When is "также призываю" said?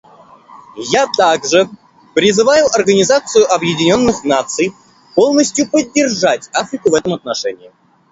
1.15-2.65